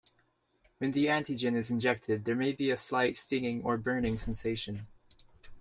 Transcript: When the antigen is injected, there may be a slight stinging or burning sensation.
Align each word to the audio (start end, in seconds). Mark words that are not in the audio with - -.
When 0.79 0.89
the 0.93 1.05
antigen 1.05 1.55
is 1.55 1.69
injected, 1.69 2.25
there 2.25 2.33
may 2.33 2.53
be 2.53 2.71
a 2.71 2.75
slight 2.75 3.15
stinging 3.15 3.61
or 3.63 3.77
burning 3.77 4.17
sensation. 4.17 4.87